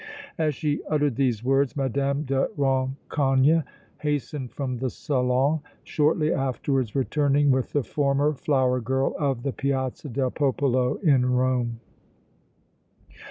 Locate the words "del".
10.09-10.31